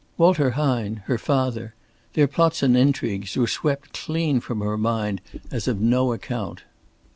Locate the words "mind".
4.75-5.21